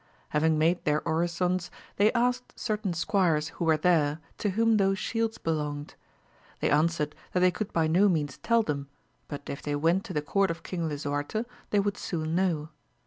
Having 0.29 0.57
made 0.57 0.83
their 0.83 1.07
orisons 1.07 1.69
they 1.97 2.11
asked 2.13 2.59
certain 2.59 2.91
squires 2.91 3.49
who 3.49 3.65
were 3.65 3.77
there 3.77 4.17
to 4.39 4.49
whom 4.49 4.77
those 4.77 4.97
shields 4.97 5.37
belonged. 5.37 5.93
They 6.59 6.71
answered 6.71 7.13
that 7.33 7.41
they 7.41 7.51
could 7.51 7.71
by 7.71 7.85
no 7.85 8.09
means 8.09 8.37
tell 8.39 8.63
them, 8.63 8.89
but 9.27 9.47
if 9.47 9.61
they 9.61 9.75
went 9.75 10.03
to 10.05 10.13
the 10.13 10.23
Court 10.23 10.49
of 10.49 10.63
King 10.63 10.89
Lisuarte 10.89 11.45
they 11.69 11.79
would 11.79 11.97
soon 11.97 12.33
know. 12.33 12.69